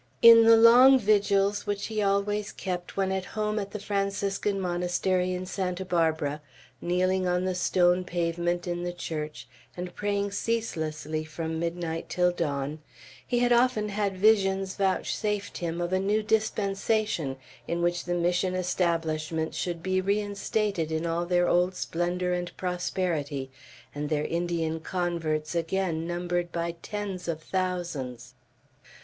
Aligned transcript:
In 0.23 0.45
the 0.45 0.57
long 0.57 0.97
vigils 0.97 1.67
which 1.67 1.85
he 1.85 2.01
always 2.01 2.51
kept 2.51 2.97
when 2.97 3.11
at 3.11 3.23
home 3.37 3.59
at 3.59 3.69
the 3.69 3.77
Franciscan 3.79 4.59
Monastery 4.59 5.31
in 5.31 5.45
Santa 5.45 5.85
Barbara, 5.85 6.41
kneeling 6.81 7.27
on 7.27 7.45
the 7.45 7.53
stone 7.53 8.03
pavement 8.03 8.65
in 8.67 8.81
the 8.81 8.93
church, 8.93 9.47
and 9.77 9.93
praying 9.93 10.31
ceaselessly 10.31 11.23
from 11.23 11.59
midnight 11.59 12.09
till 12.09 12.31
dawn, 12.31 12.79
he 13.27 13.37
had 13.37 13.53
often 13.53 13.89
had 13.89 14.17
visions 14.17 14.73
vouchsafed 14.75 15.59
him 15.59 15.79
of 15.79 15.93
a 15.93 15.99
new 15.99 16.23
dispensation, 16.23 17.37
in 17.67 17.83
which 17.83 18.05
the 18.05 18.15
Mission 18.15 18.55
establishments 18.55 19.55
should 19.55 19.83
be 19.83 20.01
reinstated 20.01 20.91
in 20.91 21.05
all 21.05 21.27
their 21.27 21.47
old 21.47 21.75
splendor 21.75 22.33
and 22.33 22.57
prosperity, 22.57 23.51
and 23.93 24.09
their 24.09 24.25
Indian 24.25 24.79
converts 24.79 25.53
again 25.53 26.07
numbered 26.07 26.51
by 26.51 26.71
tens 26.81 27.27
of 27.27 27.43
thousands. 27.43 28.33